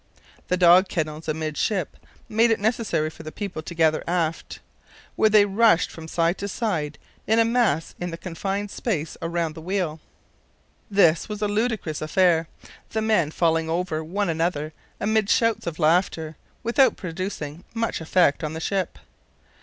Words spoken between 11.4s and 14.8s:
a ludicrous affair, the men falling over one another